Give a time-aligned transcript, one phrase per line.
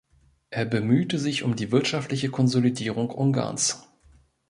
[0.49, 3.83] Er bemühte sich um die wirtschaftliche Konsolidierung Ungarns.